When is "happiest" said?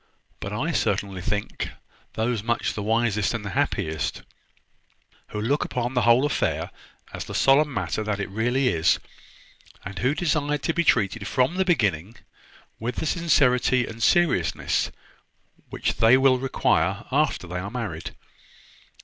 3.51-4.23